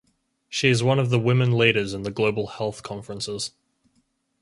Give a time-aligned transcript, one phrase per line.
[0.49, 3.51] She is one of the Women Leaders in the Global Health Conferences.